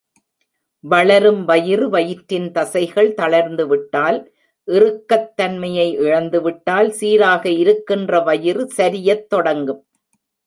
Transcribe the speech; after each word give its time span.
வளரும் 0.83 1.45
வயிறு 1.45 1.89
வயிற்றின் 1.89 2.47
தசைகள் 2.51 3.13
தளர்ந்து 3.13 3.67
விட்டால், 3.67 4.17
இறுக்கத் 4.67 5.29
தன்மையை 5.35 5.87
இழந்துவிட்டால், 5.97 6.89
சீராக 6.91 7.49
இருக்கின்ற 7.49 8.19
வயிறு 8.19 8.65
சரியத் 8.69 9.29
தொடங்கும். 9.29 9.81